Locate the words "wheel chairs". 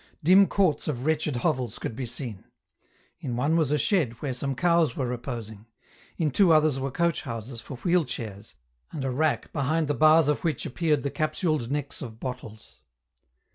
7.77-8.55